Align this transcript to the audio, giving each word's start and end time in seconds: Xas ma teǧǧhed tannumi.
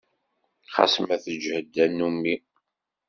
Xas 0.73 0.93
ma 1.05 1.15
teǧǧhed 1.23 1.65
tannumi. 1.73 2.35